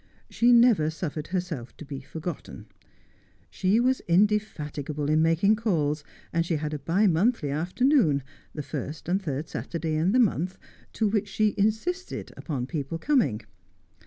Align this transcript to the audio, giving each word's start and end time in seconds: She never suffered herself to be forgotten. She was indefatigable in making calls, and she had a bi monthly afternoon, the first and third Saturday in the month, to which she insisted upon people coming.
She 0.31 0.51
never 0.51 0.89
suffered 0.89 1.27
herself 1.27 1.77
to 1.77 1.85
be 1.85 2.01
forgotten. 2.01 2.65
She 3.51 3.79
was 3.79 4.01
indefatigable 4.07 5.11
in 5.11 5.21
making 5.21 5.57
calls, 5.57 6.03
and 6.33 6.43
she 6.43 6.55
had 6.55 6.73
a 6.73 6.79
bi 6.79 7.05
monthly 7.05 7.51
afternoon, 7.51 8.23
the 8.51 8.63
first 8.63 9.07
and 9.07 9.21
third 9.21 9.47
Saturday 9.47 9.93
in 9.93 10.11
the 10.11 10.19
month, 10.19 10.57
to 10.93 11.07
which 11.07 11.27
she 11.27 11.53
insisted 11.55 12.33
upon 12.35 12.65
people 12.65 12.97
coming. 12.97 13.41